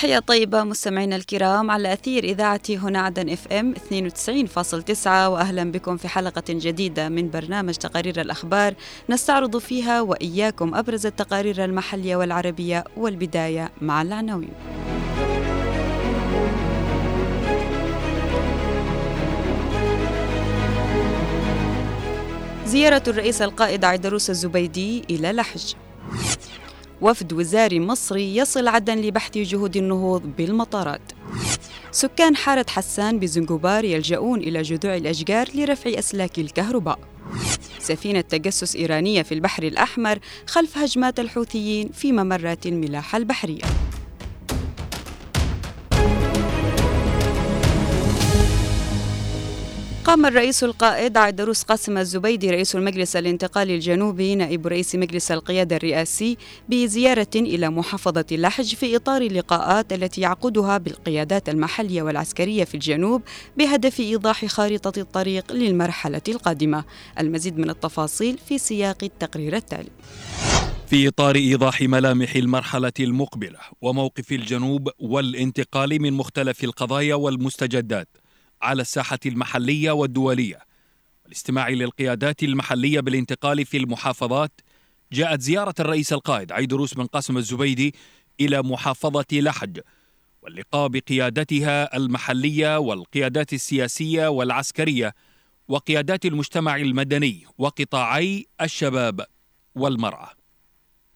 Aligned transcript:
تحية 0.00 0.18
طيبة 0.18 0.64
مستمعينا 0.64 1.16
الكرام 1.16 1.70
على 1.70 1.92
أثير 1.92 2.24
إذاعة 2.24 2.60
هنا 2.70 3.00
عدن 3.00 3.30
إف 3.30 3.52
إم 3.52 3.74
92.9 3.74 5.06
وأهلا 5.06 5.72
بكم 5.72 5.96
في 5.96 6.08
حلقة 6.08 6.42
جديدة 6.48 7.08
من 7.08 7.30
برنامج 7.30 7.74
تقارير 7.74 8.20
الأخبار 8.20 8.74
نستعرض 9.10 9.56
فيها 9.56 10.00
وإياكم 10.00 10.74
أبرز 10.74 11.06
التقارير 11.06 11.64
المحلية 11.64 12.16
والعربية 12.16 12.84
والبداية 12.96 13.72
مع 13.80 14.02
العناوين. 14.02 14.52
زيارة 22.64 23.02
الرئيس 23.08 23.42
القائد 23.42 23.84
عيدروس 23.84 24.30
الزبيدي 24.30 25.04
إلى 25.10 25.32
لحج 25.32 25.74
وفد 27.00 27.32
وزاري 27.32 27.80
مصري 27.80 28.36
يصل 28.36 28.68
عدن 28.68 28.98
لبحث 28.98 29.38
جهود 29.38 29.76
النهوض 29.76 30.22
بالمطارات. 30.38 31.12
سكان 31.90 32.36
حارة 32.36 32.66
حسان 32.68 33.18
بزنجبار 33.18 33.84
يلجؤون 33.84 34.40
إلى 34.40 34.62
جذوع 34.62 34.96
الأشجار 34.96 35.48
لرفع 35.54 35.98
أسلاك 35.98 36.38
الكهرباء. 36.38 36.98
سفينة 37.78 38.20
تجسس 38.20 38.76
إيرانية 38.76 39.22
في 39.22 39.34
البحر 39.34 39.62
الأحمر 39.62 40.18
خلف 40.46 40.78
هجمات 40.78 41.20
الحوثيين 41.20 41.88
في 41.88 42.12
ممرات 42.12 42.66
الملاحة 42.66 43.18
البحرية. 43.18 43.62
قام 50.10 50.26
الرئيس 50.26 50.64
القائد 50.64 51.16
عيدروس 51.16 51.62
قاسم 51.62 51.98
الزبيدي 51.98 52.50
رئيس 52.50 52.76
المجلس 52.76 53.16
الانتقالي 53.16 53.74
الجنوبي 53.74 54.34
نائب 54.34 54.66
رئيس 54.66 54.94
مجلس 54.94 55.32
القيادة 55.32 55.76
الرئاسي 55.76 56.36
بزيارة 56.68 57.30
إلى 57.36 57.70
محافظة 57.70 58.24
لحج 58.32 58.74
في 58.74 58.96
إطار 58.96 59.22
اللقاءات 59.22 59.92
التي 59.92 60.20
يعقدها 60.20 60.78
بالقيادات 60.78 61.48
المحلية 61.48 62.02
والعسكرية 62.02 62.64
في 62.64 62.74
الجنوب 62.74 63.22
بهدف 63.58 64.00
إيضاح 64.00 64.44
خارطة 64.44 65.00
الطريق 65.00 65.52
للمرحلة 65.52 66.22
القادمة. 66.28 66.84
المزيد 67.20 67.58
من 67.58 67.70
التفاصيل 67.70 68.38
في 68.48 68.58
سياق 68.58 69.04
التقرير 69.04 69.56
التالي. 69.56 69.90
في 70.86 71.08
إطار 71.08 71.34
إيضاح 71.36 71.82
ملامح 71.82 72.36
المرحلة 72.36 72.92
المقبلة 73.00 73.58
وموقف 73.82 74.32
الجنوب 74.32 74.88
والانتقال 74.98 76.02
من 76.02 76.12
مختلف 76.12 76.64
القضايا 76.64 77.14
والمستجدات 77.14 78.08
على 78.62 78.82
الساحة 78.82 79.18
المحلية 79.26 79.90
والدولية. 79.90 80.58
والاستماع 81.24 81.68
للقيادات 81.68 82.42
المحلية 82.42 83.00
بالانتقال 83.00 83.66
في 83.66 83.76
المحافظات 83.76 84.60
جاءت 85.12 85.40
زيارة 85.40 85.74
الرئيس 85.80 86.12
القائد 86.12 86.52
عيدروس 86.52 86.94
بن 86.94 87.06
قاسم 87.06 87.36
الزبيدي 87.36 87.94
إلى 88.40 88.62
محافظة 88.62 89.26
لحج 89.32 89.80
واللقاء 90.42 90.88
بقيادتها 90.88 91.96
المحلية 91.96 92.78
والقيادات 92.78 93.52
السياسية 93.52 94.28
والعسكرية 94.28 95.14
وقيادات 95.68 96.24
المجتمع 96.24 96.76
المدني 96.76 97.46
وقطاعي 97.58 98.46
الشباب 98.60 99.26
والمرأة. 99.74 100.30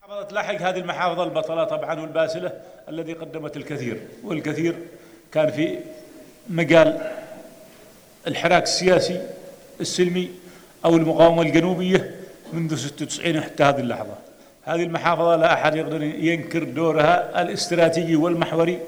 محافظة 0.02 0.34
لحج 0.34 0.62
هذه 0.62 0.78
المحافظة 0.78 1.24
البطلة 1.24 1.64
طبعا 1.64 2.00
والباسلة 2.00 2.52
الذي 2.88 3.12
قدمت 3.12 3.56
الكثير 3.56 4.08
والكثير 4.22 4.76
كان 5.32 5.50
في 5.50 5.78
مجال 6.50 7.23
الحراك 8.26 8.62
السياسي 8.62 9.20
السلمي 9.80 10.30
أو 10.84 10.96
المقاومة 10.96 11.42
الجنوبية 11.42 12.14
منذ 12.52 12.76
96 12.76 13.40
حتى 13.40 13.62
هذه 13.62 13.80
اللحظة. 13.80 14.14
هذه 14.64 14.82
المحافظة 14.82 15.36
لا 15.36 15.52
أحد 15.54 15.76
يقدر 15.76 16.02
ينكر 16.02 16.64
دورها 16.64 17.42
الاستراتيجي 17.42 18.16
والمحوري 18.16 18.78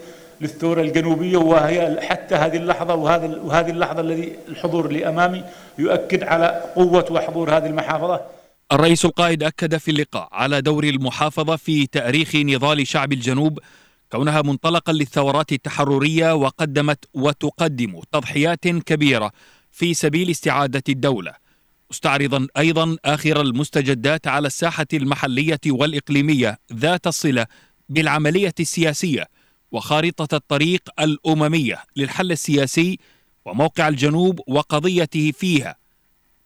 للثورة 0.40 0.80
الجنوبية 0.80 1.36
وهي 1.36 2.00
حتى 2.00 2.34
هذه 2.34 2.56
اللحظة 2.56 2.94
وهذا 2.94 3.26
وهذه 3.26 3.70
اللحظة 3.70 4.00
الذي 4.00 4.32
الحضور 4.48 4.86
اللي 4.86 5.08
أمامي 5.08 5.44
يؤكد 5.78 6.22
على 6.22 6.62
قوة 6.76 7.06
وحضور 7.10 7.56
هذه 7.56 7.66
المحافظة. 7.66 8.20
الرئيس 8.72 9.04
القائد 9.04 9.42
أكد 9.42 9.76
في 9.76 9.90
اللقاء 9.90 10.28
على 10.32 10.60
دور 10.60 10.84
المحافظة 10.84 11.56
في 11.56 11.86
تأريخ 11.86 12.36
نضال 12.36 12.86
شعب 12.86 13.12
الجنوب 13.12 13.58
كونها 14.12 14.42
منطلقا 14.42 14.92
للثورات 14.92 15.52
التحررية 15.52 16.34
وقدمت 16.34 17.04
وتقدم 17.14 18.00
تضحيات 18.12 18.68
كبيرة 18.68 19.32
في 19.70 19.94
سبيل 19.94 20.30
استعادة 20.30 20.82
الدولة 20.88 21.34
مستعرضا 21.90 22.46
أيضا 22.56 22.96
آخر 23.04 23.40
المستجدات 23.40 24.26
على 24.26 24.46
الساحة 24.46 24.86
المحلية 24.92 25.60
والإقليمية 25.66 26.58
ذات 26.72 27.06
الصلة 27.06 27.46
بالعملية 27.88 28.54
السياسية 28.60 29.28
وخارطة 29.72 30.36
الطريق 30.36 30.82
الأممية 31.00 31.82
للحل 31.96 32.32
السياسي 32.32 32.98
وموقع 33.44 33.88
الجنوب 33.88 34.40
وقضيته 34.48 35.32
فيها 35.32 35.76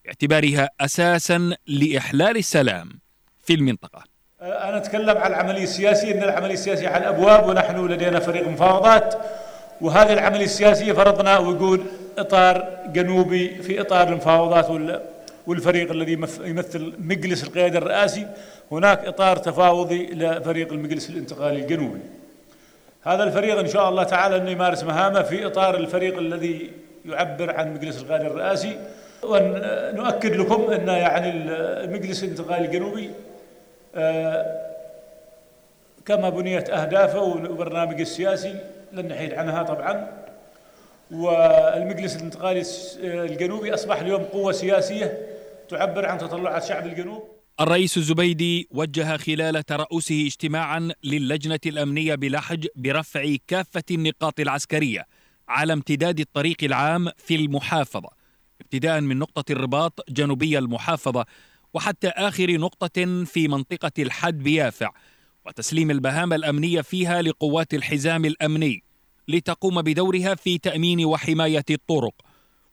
باعتبارها 0.04 0.68
أساسا 0.80 1.56
لإحلال 1.66 2.36
السلام 2.36 3.00
في 3.42 3.54
المنطقة. 3.54 4.04
أنا 4.42 4.76
أتكلم 4.76 5.18
عن 5.18 5.30
العملية 5.30 5.62
السياسية. 5.62 6.14
أن 6.14 6.22
العملية 6.22 6.54
السياسية 6.54 6.88
على 6.88 7.08
الأبواب 7.08 7.48
ونحن 7.48 7.86
لدينا 7.86 8.20
فريق 8.20 8.48
مفاوضات. 8.48 9.14
وهذه 9.80 10.12
العملية 10.12 10.44
السياسية 10.44 10.92
فرضنا 10.92 11.38
ويقول 11.38 11.80
إطار 12.18 12.68
جنوبي 12.86 13.62
في 13.62 13.80
إطار 13.80 14.08
المفاوضات 14.08 15.00
والفريق 15.46 15.90
الذي 15.90 16.12
يمثل 16.44 16.92
مجلس 16.98 17.44
القيادة 17.44 17.78
الرئاسي. 17.78 18.26
هناك 18.72 19.04
إطار 19.04 19.36
تفاوضي 19.36 20.06
لفريق 20.06 20.72
المجلس 20.72 21.10
الانتقالي 21.10 21.60
الجنوبي. 21.60 22.00
هذا 23.02 23.24
الفريق 23.24 23.58
إن 23.58 23.68
شاء 23.68 23.88
الله 23.88 24.02
تعالى 24.02 24.36
أنه 24.36 24.50
يمارس 24.50 24.84
مهامه 24.84 25.22
في 25.22 25.46
إطار 25.46 25.76
الفريق 25.76 26.18
الذي 26.18 26.70
يعبر 27.06 27.56
عن 27.56 27.74
مجلس 27.74 28.02
القيادة 28.02 28.26
الرئاسي. 28.26 28.76
ونؤكد 29.22 30.36
لكم 30.36 30.72
أن 30.72 30.88
يعني 30.88 31.30
المجلس 31.84 32.24
الانتقالي 32.24 32.66
الجنوبي 32.66 33.10
كما 36.06 36.28
بنيت 36.30 36.70
أهدافه 36.70 37.20
وبرنامجه 37.20 38.02
السياسي 38.02 38.54
لن 38.92 39.08
نحيد 39.08 39.32
عنها 39.34 39.62
طبعا. 39.62 40.20
والمجلس 41.10 42.16
الانتقالي 42.16 42.62
الجنوبي 43.24 43.74
أصبح 43.74 44.00
اليوم 44.00 44.22
قوة 44.22 44.52
سياسية 44.52 45.18
تعبر 45.68 46.06
عن 46.06 46.18
تطلعات 46.18 46.64
شعب 46.64 46.86
الجنوب. 46.86 47.22
الرئيس 47.60 47.96
الزبيدي 47.96 48.68
وجه 48.70 49.16
خلال 49.16 49.62
ترأسه 49.62 50.26
اجتماعا 50.26 50.92
للجنة 51.04 51.60
الأمنية 51.66 52.14
بلحج 52.14 52.66
برفع 52.76 53.36
كافة 53.48 53.82
النقاط 53.90 54.40
العسكرية 54.40 55.06
على 55.48 55.72
امتداد 55.72 56.20
الطريق 56.20 56.56
العام 56.62 57.08
في 57.16 57.34
المحافظة 57.34 58.08
ابتداء 58.60 59.00
من 59.00 59.18
نقطة 59.18 59.52
الرباط 59.52 60.04
جنوبي 60.08 60.58
المحافظة 60.58 61.26
وحتى 61.74 62.08
آخر 62.08 62.50
نقطة 62.50 63.24
في 63.24 63.48
منطقة 63.48 63.92
الحد 63.98 64.38
بيافع 64.42 64.90
وتسليم 65.46 65.90
البهامة 65.90 66.36
الأمنية 66.36 66.80
فيها 66.80 67.22
لقوات 67.22 67.74
الحزام 67.74 68.24
الأمني 68.24 68.82
لتقوم 69.28 69.82
بدورها 69.82 70.34
في 70.34 70.58
تأمين 70.58 71.04
وحماية 71.04 71.64
الطرق 71.70 72.14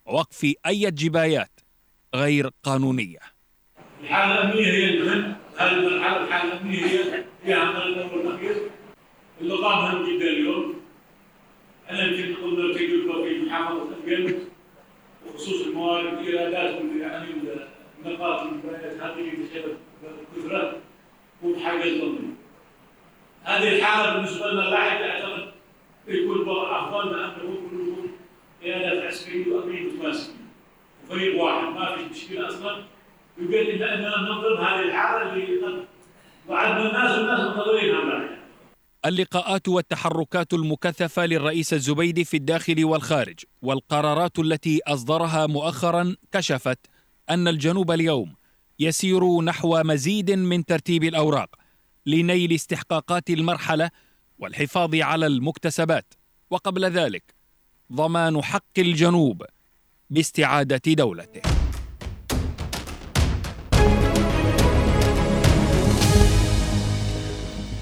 ووقف 0.05 0.53
أي 0.65 0.91
جبايات 0.91 1.59
غير 2.15 2.49
قانونية. 2.63 3.19
الحالة 4.03 4.43
الأمنية 4.43 4.71
هي 4.71 4.89
المهم 4.89 5.35
الحالة 5.59 6.53
الأمنية 6.53 6.85
هي 6.85 7.23
هي 7.43 7.53
عمل 7.53 7.81
الأمر 7.81 8.21
الأخير؟ 8.21 8.55
اللي 9.41 9.53
قام 9.53 9.83
مهم 9.83 10.17
جدا 10.17 10.29
اليوم. 10.29 10.73
أنا 11.89 12.03
يمكن 12.03 12.41
قلنا 12.41 12.77
في 12.77 12.87
في 12.87 13.45
محافظة 13.45 13.83
القلب 13.83 14.39
وخصوص 15.27 15.61
الموارد 15.67 16.13
الإيرادات 16.13 16.81
يعني 17.01 17.27
هذه 23.43 23.75
الحالة 23.77 24.13
بالنسبة 24.13 24.51
لنا 24.51 24.69
يكون 26.07 26.47
قيادات 28.63 29.03
عسكرية 29.03 29.55
وفريق 31.05 31.43
واحد 31.43 31.67
ما 31.67 31.95
في 31.95 32.03
مشكلة 32.11 32.47
أصلا 32.47 32.83
أننا 33.93 34.17
ننظم 34.17 34.63
هذه 34.63 34.83
الحالة 34.83 35.33
اللي 35.33 35.83
وعدنا 36.49 36.89
الناس 36.89 37.17
والناس 37.17 37.39
اللقاءات 39.05 39.67
والتحركات 39.67 40.53
المكثفة 40.53 41.25
للرئيس 41.25 41.73
الزبيدي 41.73 42.25
في 42.25 42.37
الداخل 42.37 42.85
والخارج 42.85 43.39
والقرارات 43.61 44.39
التي 44.39 44.79
أصدرها 44.87 45.47
مؤخرا 45.47 46.15
كشفت 46.31 46.79
أن 47.29 47.47
الجنوب 47.47 47.91
اليوم 47.91 48.35
يسير 48.79 49.41
نحو 49.41 49.83
مزيد 49.83 50.31
من 50.31 50.65
ترتيب 50.65 51.03
الأوراق 51.03 51.55
لنيل 52.05 52.53
استحقاقات 52.53 53.29
المرحلة 53.29 53.89
والحفاظ 54.39 54.95
على 54.95 55.25
المكتسبات. 55.27 56.13
وقبل 56.49 56.85
ذلك 56.85 57.35
ضمان 57.93 58.43
حق 58.43 58.77
الجنوب 58.77 59.43
باستعادة 60.09 60.93
دولته. 60.93 61.56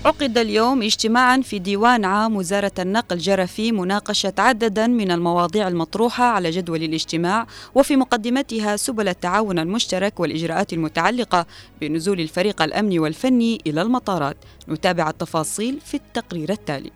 عقد 0.06 0.38
اليوم 0.38 0.82
اجتماعا 0.82 1.42
في 1.42 1.60
ديوان 1.60 2.06
عام 2.06 2.36
وزارة 2.36 2.72
النقل 2.80 3.18
جرى 3.18 3.48
فيه 3.48 3.72
مناقشة 3.72 4.34
عددا 4.38 4.88
من 4.88 5.12
المواضيع 5.12 5.68
المطروحة 5.68 6.24
على 6.24 6.52
جدول 6.52 6.84
الاجتماع 6.84 7.48
وفي 7.76 7.96
مقدمتها 7.96 8.78
سبل 8.78 9.08
التعاون 9.08 9.60
المشترك 9.60 10.20
والإجراءات 10.20 10.74
المتعلقة 10.74 11.46
بنزول 11.82 12.20
الفريق 12.20 12.62
الأمني 12.62 13.00
والفني 13.00 13.62
إلى 13.68 13.82
المطارات. 13.82 14.38
نتابع 14.70 15.10
التفاصيل 15.10 15.80
في 15.86 15.94
التقرير 15.94 16.52
التالي. 16.52 16.92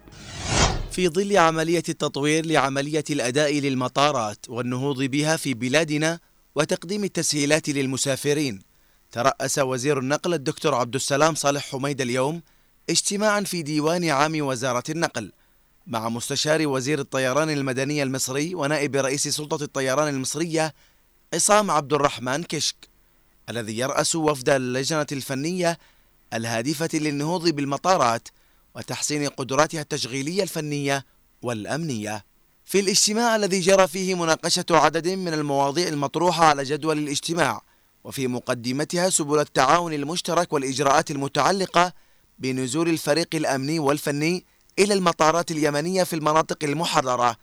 في 0.92 1.08
ظل 1.10 1.38
عملية 1.38 1.84
التطوير 1.90 2.46
لعملية 2.46 3.04
الأداء 3.10 3.60
للمطارات 3.60 4.46
والنهوض 4.50 5.04
بها 5.04 5.38
في 5.38 5.54
بلادنا 5.54 6.20
وتقديم 6.56 7.04
التسهيلات 7.04 7.70
للمسافرين 7.70 8.62
ترأس 9.12 9.60
وزير 9.60 10.00
النقل 10.00 10.34
الدكتور 10.34 10.76
عبد 10.76 10.96
السلام 10.96 11.36
صالح 11.36 11.72
حميد 11.72 12.02
اليوم 12.02 12.42
اجتماعا 12.90 13.42
في 13.42 13.62
ديوان 13.62 14.10
عام 14.10 14.42
وزارة 14.42 14.84
النقل. 14.90 15.32
مع 15.88 16.10
مستشار 16.10 16.68
وزير 16.68 17.00
الطيران 17.00 17.50
المدني 17.50 18.04
المصري 18.04 18.56
ونائب 18.56 18.96
رئيس 18.96 19.28
سلطة 19.28 19.64
الطيران 19.64 20.08
المصرية 20.08 20.74
عصام 21.34 21.72
عبد 21.72 21.94
الرحمن 21.94 22.44
كشك 22.44 22.76
الذي 23.50 23.78
يرأس 23.78 24.16
وفد 24.16 24.50
اللجنة 24.50 25.06
الفنية 25.12 25.78
الهادفة 26.34 26.90
للنهوض 26.94 27.50
بالمطارات 27.50 28.28
وتحسين 28.76 29.28
قدراتها 29.28 29.82
التشغيلية 29.82 30.44
الفنية 30.44 31.06
والأمنية. 31.42 32.26
في 32.66 32.80
الاجتماع 32.80 33.36
الذي 33.36 33.60
جرى 33.60 33.88
فيه 33.88 34.16
مناقشة 34.16 34.66
عدد 34.72 35.08
من 35.08 35.34
المواضيع 35.34 35.88
المطروحة 35.88 36.46
على 36.46 36.64
جدول 36.64 36.98
الاجتماع 36.98 37.62
وفي 38.04 38.28
مقدمتها 38.28 39.10
سبل 39.10 39.40
التعاون 39.40 39.94
المشترك 39.94 40.54
والإجراءات 40.54 41.12
المتعلقة 41.12 41.94
بنزول 42.40 42.90
الفريق 42.90 43.28
الأمني 43.34 43.80
والفني 43.80 44.46
إلى 44.80 44.94
المطارات 44.94 45.52
اليمنية 45.52 46.04
في 46.04 46.16
المناطق 46.16 46.64
المحررة. 46.64 47.36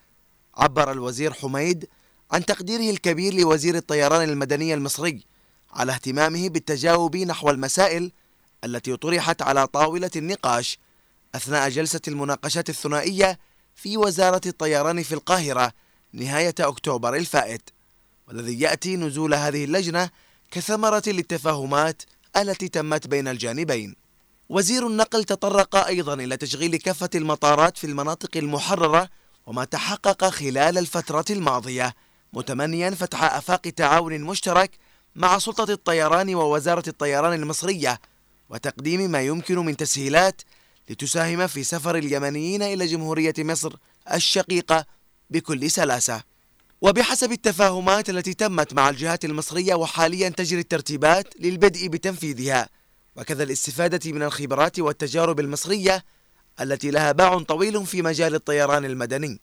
عبر 0.54 0.92
الوزير 0.92 1.32
حميد 1.32 1.88
عن 2.30 2.44
تقديره 2.44 2.90
الكبير 2.90 3.34
لوزير 3.34 3.76
الطيران 3.76 4.28
المدني 4.28 4.74
المصري 4.74 5.24
على 5.72 5.92
اهتمامه 5.92 6.48
بالتجاوب 6.48 7.16
نحو 7.16 7.50
المسائل 7.50 8.12
التي 8.64 8.96
طرحت 8.96 9.42
على 9.42 9.66
طاولة 9.66 10.10
النقاش 10.16 10.78
أثناء 11.34 11.68
جلسة 11.68 12.00
المناقشات 12.08 12.70
الثنائية 12.70 13.38
في 13.74 13.96
وزارة 13.96 14.40
الطيران 14.46 15.02
في 15.02 15.12
القاهرة 15.12 15.72
نهاية 16.12 16.54
أكتوبر 16.60 17.14
الفائت. 17.14 17.70
والذي 18.28 18.60
يأتي 18.60 18.96
نزول 18.96 19.34
هذه 19.34 19.64
اللجنة 19.64 20.10
كثمرة 20.50 21.02
للتفاهمات 21.06 22.02
التي 22.36 22.68
تمت 22.68 23.06
بين 23.06 23.28
الجانبين. 23.28 24.05
وزير 24.48 24.86
النقل 24.86 25.24
تطرق 25.24 25.76
أيضا 25.76 26.14
إلى 26.14 26.36
تشغيل 26.36 26.76
كافة 26.76 27.10
المطارات 27.14 27.78
في 27.78 27.86
المناطق 27.86 28.36
المحررة 28.36 29.08
وما 29.46 29.64
تحقق 29.64 30.24
خلال 30.28 30.78
الفترة 30.78 31.24
الماضية 31.30 31.94
متمنيا 32.32 32.90
فتح 32.90 33.34
آفاق 33.34 33.60
تعاون 33.60 34.20
مشترك 34.20 34.70
مع 35.14 35.38
سلطة 35.38 35.72
الطيران 35.72 36.34
ووزارة 36.34 36.82
الطيران 36.88 37.32
المصرية 37.32 38.00
وتقديم 38.50 39.10
ما 39.10 39.22
يمكن 39.22 39.58
من 39.58 39.76
تسهيلات 39.76 40.42
لتساهم 40.90 41.46
في 41.46 41.64
سفر 41.64 41.96
اليمنيين 41.96 42.62
إلى 42.62 42.86
جمهورية 42.86 43.34
مصر 43.38 43.72
الشقيقة 44.14 44.84
بكل 45.30 45.70
سلاسة. 45.70 46.22
وبحسب 46.80 47.32
التفاهمات 47.32 48.10
التي 48.10 48.34
تمت 48.34 48.74
مع 48.74 48.88
الجهات 48.88 49.24
المصرية 49.24 49.74
وحاليا 49.74 50.28
تجري 50.28 50.60
الترتيبات 50.60 51.34
للبدء 51.40 51.88
بتنفيذها 51.88 52.68
وكذا 53.16 53.42
الاستفادة 53.42 54.12
من 54.12 54.22
الخبرات 54.22 54.78
والتجارب 54.78 55.40
المصرية 55.40 56.04
التي 56.60 56.90
لها 56.90 57.12
باع 57.12 57.38
طويل 57.38 57.86
في 57.86 58.02
مجال 58.02 58.34
الطيران 58.34 58.84
المدني. 58.84 59.40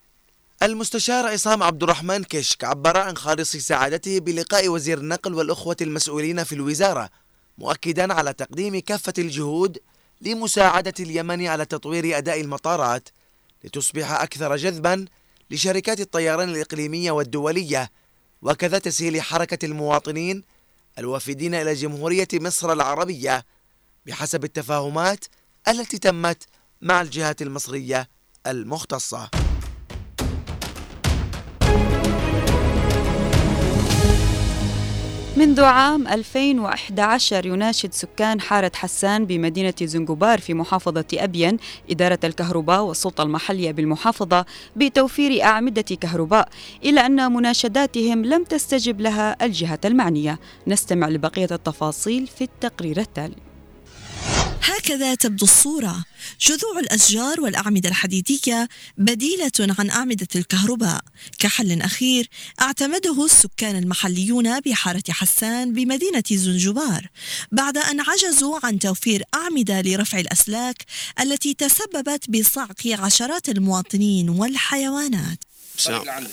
المستشار 0.63 1.27
عصام 1.27 1.63
عبد 1.63 1.83
الرحمن 1.83 2.23
كشك 2.23 2.63
عبر 2.63 2.97
عن 2.97 3.17
خالص 3.17 3.55
سعادته 3.55 4.19
بلقاء 4.19 4.69
وزير 4.69 4.97
النقل 4.97 5.33
والأخوة 5.33 5.77
المسؤولين 5.81 6.43
في 6.43 6.55
الوزارة 6.55 7.09
مؤكدا 7.57 8.13
على 8.13 8.33
تقديم 8.33 8.79
كافة 8.79 9.13
الجهود 9.17 9.77
لمساعدة 10.21 10.93
اليمن 10.99 11.47
على 11.47 11.65
تطوير 11.65 12.17
أداء 12.17 12.41
المطارات 12.41 13.09
لتصبح 13.63 14.11
أكثر 14.11 14.55
جذبا 14.55 15.05
لشركات 15.51 15.99
الطيران 15.99 16.49
الإقليمية 16.49 17.11
والدولية 17.11 17.91
وكذا 18.41 18.77
تسهيل 18.79 19.21
حركة 19.21 19.65
المواطنين 19.65 20.43
الوافدين 20.99 21.55
إلى 21.55 21.73
جمهورية 21.73 22.27
مصر 22.33 22.73
العربية 22.73 23.45
بحسب 24.05 24.44
التفاهمات 24.44 25.25
التي 25.67 25.97
تمت 25.97 26.44
مع 26.81 27.01
الجهات 27.01 27.41
المصرية 27.41 28.09
المختصة. 28.47 29.29
منذ 35.38 35.61
عام 35.63 36.07
2011 36.07 37.45
يناشد 37.45 37.94
سكان 37.94 38.41
حارة 38.41 38.71
حسان 38.75 39.25
بمدينة 39.25 39.73
زنجبار 39.81 40.39
في 40.39 40.53
محافظة 40.53 41.05
أبين 41.13 41.57
إدارة 41.89 42.19
الكهرباء 42.23 42.81
والسلطة 42.81 43.23
المحلية 43.23 43.71
بالمحافظة 43.71 44.45
بتوفير 44.75 45.44
أعمدة 45.44 45.81
كهرباء 45.81 46.50
إلا 46.85 47.05
أن 47.05 47.31
مناشداتهم 47.31 48.25
لم 48.25 48.44
تستجب 48.44 49.01
لها 49.01 49.45
الجهة 49.45 49.79
المعنية. 49.85 50.39
نستمع 50.67 51.09
لبقية 51.09 51.47
التفاصيل 51.51 52.27
في 52.27 52.44
التقرير 52.44 53.00
التالي. 53.00 53.52
هكذا 54.63 55.15
تبدو 55.15 55.45
الصورة. 55.45 56.06
جذوع 56.42 56.80
الأشجار 56.80 57.42
والأعمدة 57.42 57.89
الحديدية 57.89 58.69
بديلة 58.98 59.51
عن 59.60 59.89
أعمدة 59.89 60.27
الكهرباء. 60.36 61.01
كحل 61.39 61.81
أخير 61.81 62.30
اعتمده 62.62 63.25
السكان 63.25 63.75
المحليون 63.75 64.60
بحارة 64.60 65.04
حسان 65.10 65.74
بمدينة 65.74 66.24
زنجبار 66.31 67.07
بعد 67.51 67.77
أن 67.77 68.00
عجزوا 68.00 68.60
عن 68.63 68.80
توفير 68.80 69.24
أعمدة 69.36 69.81
لرفع 69.81 70.20
الأسلاك 70.20 70.86
التي 71.20 71.53
تسببت 71.53 72.29
بصعق 72.29 72.88
عشرات 72.88 73.50
المواطنين 73.50 74.29
والحيوانات. 74.29 75.39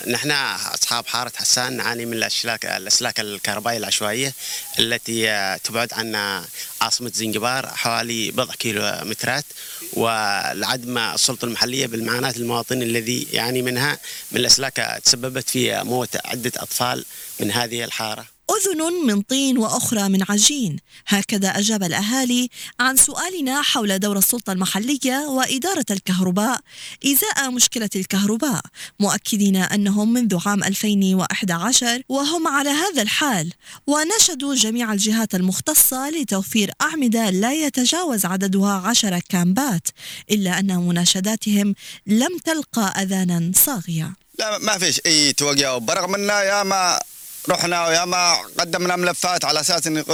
نحن 0.07 0.31
أصحاب 0.31 1.07
حارة 1.07 1.33
حسان 1.37 1.77
نعاني 1.77 2.07
من 2.07 2.13
الاسلاك 2.13 2.67
الأسلاك 2.67 3.21
الكهربائية 3.21 3.79
العشوائية 3.79 4.33
التي 4.79 5.59
تبعد 5.65 5.93
عن 5.93 6.43
عاصمة 6.81 7.11
زنجبار 7.15 7.67
حوالي 7.67 8.31
بضع 8.31 8.55
كيلومترات 8.55 9.45
ولعدم 9.93 10.99
السلطة 10.99 11.45
المحلية 11.45 11.87
بالمعاناة 11.87 12.35
المواطنين 12.37 12.83
الذي 12.83 13.29
يعاني 13.33 13.63
منها 13.63 13.99
من 14.33 14.41
الأسلاك 14.41 15.01
تسببت 15.05 15.51
في 15.51 15.83
موت 15.83 16.17
عدة 16.25 16.53
أطفال 16.57 17.05
من 17.41 17.51
هذه 17.51 17.85
الحارة. 17.85 18.27
أذن 18.57 19.07
من 19.07 19.23
طين 19.23 19.59
وأخرى 19.59 20.09
من 20.09 20.23
عجين. 20.29 20.77
هكذا 21.07 21.49
أجاب 21.49 21.83
الأهالي 21.83 22.51
عن 22.81 22.97
سؤالنا 22.97 23.63
حول 23.63 23.99
دور 23.99 24.19
السلطة 24.19 24.53
المحلية 24.53 25.27
وإدارة 25.29 25.85
الكهرباء. 25.91 26.61
إزاء 27.07 27.51
مشكلة 27.51 27.91
الكهرباء؟ 27.97 28.61
مؤكدين 29.01 29.57
أنهم 29.57 30.13
منذ 30.13 30.39
عام 30.47 30.65
2011 30.65 32.03
وهم 32.09 32.49
على 32.49 32.71
هذا 32.71 33.03
الحال. 33.03 33.53
ونشدوا 33.87 34.55
جميع 34.55 34.93
الجهات 34.93 35.35
المختصة 35.35 36.11
لتوفير 36.11 36.71
أعمدة 36.83 37.31
لا 37.31 37.53
يتجاوز 37.53 38.27
عددها 38.27 38.73
عشر 38.73 39.19
كامبات 39.29 39.89
إلا 40.31 40.59
أن 40.59 40.77
مناشداتهم 40.77 41.75
لم 42.07 42.39
تلقى 42.45 43.03
أذانا 43.03 43.53
صاغية. 43.55 44.15
لا 44.39 44.59
ما 44.59 44.79
فيش. 44.79 45.01
أي 45.07 45.33
توقيع 45.33 45.79
برغم 45.79 46.15
أن 46.15 46.29
يا 46.29 46.63
ما 46.63 47.01
رحنا 47.49 47.87
ويا 47.87 48.05
ما 48.05 48.35
قدمنا 48.59 48.97
ملفات 48.97 49.45
على 49.45 49.61
أساس 49.61 49.87
إن 49.87 50.05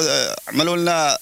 يعملوا 0.48 0.76
لنا 0.76 1.18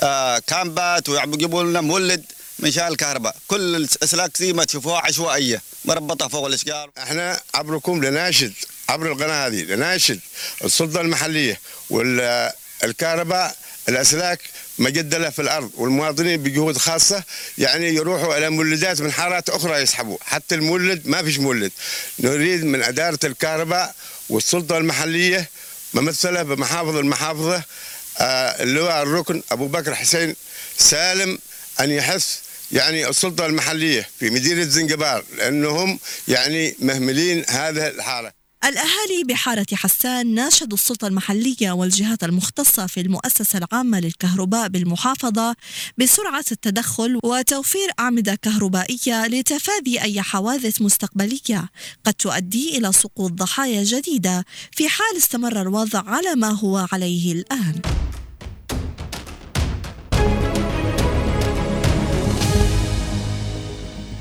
آه، 0.00 0.38
كامبات 0.38 1.08
ويجيبوا 1.08 1.62
لنا 1.64 1.80
مولد 1.80 2.24
من 2.58 2.70
شان 2.70 2.88
الكهرباء. 2.88 3.36
كل 3.48 3.76
الأسلاك 3.76 4.36
زي 4.36 4.52
ما 4.52 4.64
تشوفوها 4.64 5.00
عشوائية 5.00 5.62
مربطة 5.84 6.28
فوق 6.28 6.46
الأشجار. 6.46 6.90
إحنا 6.98 7.40
عبركم 7.54 8.04
لناشد 8.04 8.52
عبر 8.88 9.12
القناة 9.12 9.46
هذه 9.46 9.62
لناشد 9.62 10.20
السلطة 10.64 11.00
المحلية 11.00 11.60
والكهرباء 11.90 13.56
الأسلاك 13.88 14.40
مجدله 14.78 15.30
في 15.30 15.42
الأرض 15.42 15.70
والمواطنين 15.74 16.42
بجهود 16.42 16.78
خاصة 16.78 17.22
يعني 17.58 17.86
يروحوا 17.94 18.38
إلى 18.38 18.50
مولدات 18.50 19.00
من 19.00 19.12
حارات 19.12 19.48
أخرى 19.48 19.76
يسحبوا. 19.78 20.18
حتى 20.22 20.54
المولد 20.54 21.06
ما 21.06 21.22
فيش 21.22 21.38
مولد. 21.38 21.72
نريد 22.18 22.64
من 22.64 22.82
أدارة 22.82 23.18
الكهرباء 23.24 23.94
والسلطة 24.28 24.78
المحلية 24.78 25.48
ممثله 25.94 26.42
بمحافظ 26.42 26.96
المحافظة 26.96 27.62
آه، 28.18 28.62
اللواء 28.62 29.02
الركن 29.02 29.42
أبو 29.52 29.66
بكر 29.66 29.94
حسين 29.94 30.36
سالم 30.76 31.38
أن 31.80 31.90
يحث 31.90 32.38
يعني 32.72 33.08
السلطة 33.08 33.46
المحلية 33.46 34.08
في 34.18 34.30
مدينة 34.30 34.64
زنجبار 34.64 35.24
لأنهم 35.36 35.98
يعني 36.28 36.76
مهملين 36.78 37.44
هذه 37.48 37.88
الحالة. 37.88 38.37
الأهالي 38.64 39.24
بحارة 39.24 39.66
حسان 39.72 40.34
ناشدوا 40.34 40.78
السلطة 40.78 41.06
المحلية 41.06 41.70
والجهات 41.72 42.24
المختصة 42.24 42.86
في 42.86 43.00
المؤسسة 43.00 43.58
العامة 43.58 44.00
للكهرباء 44.00 44.68
بالمحافظة 44.68 45.56
بسرعة 45.98 46.44
التدخل 46.52 47.20
وتوفير 47.24 47.88
أعمدة 48.00 48.34
كهربائية 48.34 49.26
لتفادي 49.26 50.02
أي 50.02 50.22
حوادث 50.22 50.82
مستقبلية 50.82 51.68
قد 52.04 52.14
تؤدي 52.14 52.78
إلى 52.78 52.92
سقوط 52.92 53.32
ضحايا 53.32 53.84
جديدة 53.84 54.44
في 54.72 54.88
حال 54.88 55.16
استمر 55.16 55.60
الوضع 55.60 56.02
على 56.06 56.34
ما 56.34 56.50
هو 56.50 56.86
عليه 56.92 57.32
الآن. 57.32 57.80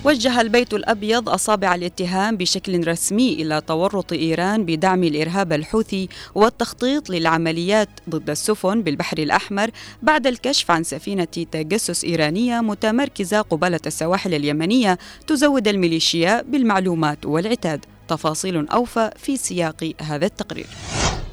وجه 0.08 0.42
البيت 0.42 0.74
الأبيض 0.74 1.30
أصابع 1.30 1.76
الاتهام 1.76 2.38
بشكل 2.38 2.88
رسمي 2.88 3.34
إلى 3.34 3.62
تورط 3.62 4.14
إيران 4.14 4.66
بدعم 4.66 5.04
الإرهاب 5.04 5.54
الحوثي 5.54 6.10
والتخطيط 6.36 7.10
للعمليات 7.10 7.90
ضد 8.10 8.30
السفن 8.30 8.84
بالبحر 8.84 9.18
الأحمر 9.18 9.70
بعد 10.04 10.28
الكشف 10.28 10.72
عن 10.72 10.84
سفينة 10.84 11.24
تجسس 11.24 12.04
إيرانية 12.04 12.62
متمركزة 12.62 13.42
قبالة 13.42 13.80
السواحل 13.86 14.34
اليمنية 14.34 14.98
تزود 15.28 15.68
الميليشيا 15.68 16.42
بالمعلومات 16.42 17.26
والعتاد. 17.26 17.86
تفاصيل 18.08 18.68
أوفى 18.68 19.12
في 19.18 19.38
سياق 19.38 19.94
هذا 20.02 20.26
التقرير. 20.26 20.68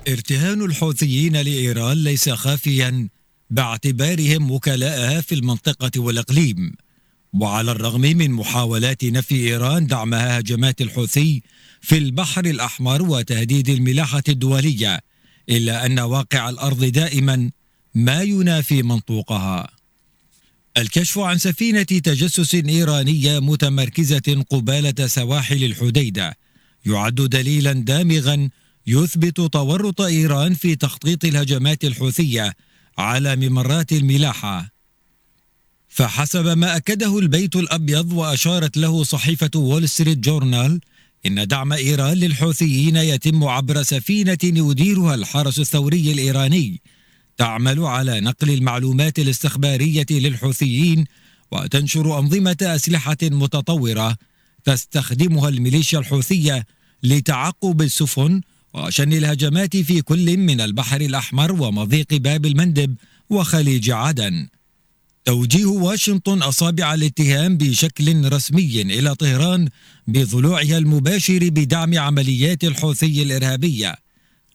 ارتهان 0.08 0.62
الحوثيين 0.62 1.36
لإيران 1.36 1.96
ليس 1.96 2.28
خافيا 2.28 3.08
باعتبارهم 3.50 4.50
وكلاءها 4.50 5.20
في 5.20 5.34
المنطقة 5.34 5.90
والإقليم. 5.96 6.83
وعلى 7.40 7.70
الرغم 7.70 8.00
من 8.00 8.30
محاولات 8.30 9.04
نفي 9.04 9.34
إيران 9.34 9.86
دعمها 9.86 10.38
هجمات 10.38 10.80
الحوثي 10.80 11.42
في 11.80 11.98
البحر 11.98 12.44
الأحمر 12.44 13.02
وتهديد 13.02 13.68
الملاحة 13.68 14.22
الدولية 14.28 15.00
إلا 15.48 15.86
أن 15.86 15.98
واقع 15.98 16.48
الأرض 16.48 16.84
دائما 16.84 17.50
ما 17.94 18.22
ينافي 18.22 18.82
منطوقها. 18.82 19.70
الكشف 20.76 21.18
عن 21.18 21.38
سفينة 21.38 21.82
تجسس 21.82 22.54
إيرانية 22.54 23.38
متمركزة 23.38 24.44
قبالة 24.50 25.06
سواحل 25.06 25.64
الحديدة 25.64 26.36
يعد 26.86 27.14
دليلا 27.14 27.72
دامغا 27.72 28.48
يثبت 28.86 29.36
تورط 29.36 30.00
إيران 30.00 30.54
في 30.54 30.76
تخطيط 30.76 31.24
الهجمات 31.24 31.84
الحوثية 31.84 32.54
على 32.98 33.36
ممرات 33.36 33.92
الملاحة. 33.92 34.73
فحسب 35.94 36.46
ما 36.46 36.76
أكده 36.76 37.18
البيت 37.18 37.56
الأبيض 37.56 38.12
وأشارت 38.12 38.76
له 38.76 39.04
صحيفة 39.04 39.50
وول 39.54 39.88
ستريت 39.88 40.18
جورنال 40.18 40.80
إن 41.26 41.46
دعم 41.46 41.72
إيران 41.72 42.16
للحوثيين 42.16 42.96
يتم 42.96 43.44
عبر 43.44 43.82
سفينة 43.82 44.38
يديرها 44.42 45.14
الحرس 45.14 45.58
الثوري 45.58 46.12
الإيراني. 46.12 46.80
تعمل 47.36 47.80
على 47.80 48.20
نقل 48.20 48.50
المعلومات 48.50 49.18
الاستخبارية 49.18 50.06
للحوثيين 50.10 51.04
وتنشر 51.52 52.18
أنظمة 52.18 52.56
أسلحة 52.62 53.16
متطورة 53.22 54.16
تستخدمها 54.64 55.48
الميليشيا 55.48 55.98
الحوثية 55.98 56.66
لتعقب 57.02 57.82
السفن 57.82 58.40
وشن 58.74 59.12
الهجمات 59.12 59.76
في 59.76 60.02
كل 60.02 60.36
من 60.36 60.60
البحر 60.60 61.00
الأحمر 61.00 61.52
ومضيق 61.52 62.14
باب 62.14 62.46
المندب 62.46 62.94
وخليج 63.30 63.90
عدن. 63.90 64.48
توجيه 65.24 65.66
واشنطن 65.66 66.42
أصابع 66.42 66.94
الاتهام 66.94 67.56
بشكل 67.56 68.32
رسمي 68.32 68.82
إلى 68.82 69.14
طهران 69.14 69.68
بضلوعها 70.06 70.78
المباشر 70.78 71.48
بدعم 71.48 71.98
عمليات 71.98 72.64
الحوثي 72.64 73.22
الإرهابية. 73.22 73.96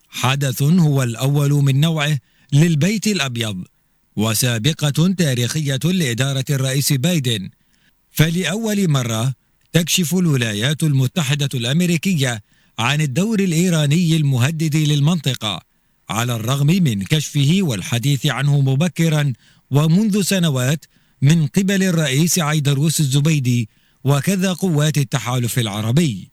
حدث 0.10 0.62
هو 0.62 1.04
الأول 1.04 1.52
من 1.52 1.80
نوعه 1.80 2.18
للبيت 2.54 3.08
الأبيض 3.08 3.64
وسابقة 4.16 5.14
تاريخية 5.18 5.80
لإدارة 5.84 6.46
الرئيس 6.50 6.94
بايدن. 6.94 7.50
فلأول 8.12 8.90
مرة 8.90 9.34
تكشف 9.74 10.16
الولايات 10.16 10.84
المتحدة 10.84 11.50
الأمريكية 11.54 12.44
عن 12.80 13.02
الدور 13.02 13.40
الإيراني 13.40 14.16
المهدد 14.16 14.76
للمنطقة 14.76 15.62
على 16.10 16.36
الرغم 16.36 16.68
من 16.68 17.04
كشفه 17.04 17.58
والحديث 17.62 18.26
عنه 18.26 18.62
مبكرا 18.62 19.34
ومنذ 19.72 20.22
سنوات 20.22 20.86
من 21.22 21.48
قبل 21.48 21.84
الرئيس 21.84 22.40
عيدروس 22.40 23.00
الزبيدي 23.00 23.70
وكذا 24.04 24.54
قوات 24.54 24.98
التحالف 24.98 25.60
العربي 25.60 26.30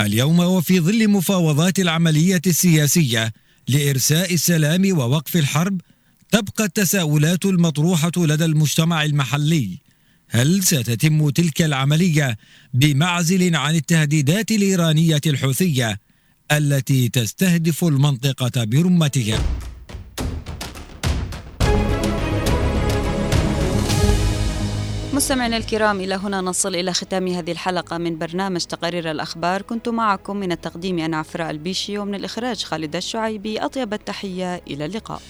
اليوم 0.00 0.38
وفي 0.40 0.80
ظل 0.80 1.08
مفاوضات 1.08 1.78
العملية 1.78 2.42
السياسية 2.46 3.32
لإرساء 3.68 4.34
السلام 4.34 4.98
ووقف 4.98 5.36
الحرب 5.36 5.80
تبقى 6.30 6.64
التساؤلات 6.64 7.44
المطروحة 7.44 8.12
لدى 8.16 8.44
المجتمع 8.44 9.04
المحلي 9.04 9.78
هل 10.28 10.64
ستتم 10.64 11.30
تلك 11.30 11.62
العملية 11.62 12.38
بمعزل 12.74 13.56
عن 13.56 13.74
التهديدات 13.74 14.50
الإيرانية 14.50 15.20
الحوثية 15.26 15.98
التي 16.52 17.08
تستهدف 17.08 17.84
المنطقة 17.84 18.64
برمتها؟ 18.64 19.44
مستمعينا 25.14 25.56
الكرام 25.56 26.00
إلى 26.00 26.14
هنا 26.14 26.40
نصل 26.40 26.74
إلى 26.74 26.92
ختام 26.92 27.28
هذه 27.28 27.52
الحلقة 27.52 27.98
من 27.98 28.18
برنامج 28.18 28.60
تقارير 28.64 29.10
الأخبار. 29.10 29.62
كنت 29.62 29.88
معكم 29.88 30.36
من 30.36 30.52
التقديم 30.52 30.98
أنا 30.98 31.16
عفراء 31.16 31.50
البيشي 31.50 31.98
ومن 31.98 32.14
الإخراج 32.14 32.64
خالد 32.64 32.96
الشعيبي. 32.96 33.58
أطيب 33.58 33.94
التحية 33.94 34.62
إلى 34.66 34.84
اللقاء. 34.84 35.22